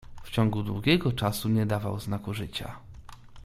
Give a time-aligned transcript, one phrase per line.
[0.23, 2.77] "W ciągu długiego czasu nie dawał znaku życia."